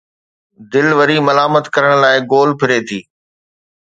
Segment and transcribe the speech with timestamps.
[0.71, 2.99] دل وري ملامت ڪرڻ لاءِ گول ڦري ٿي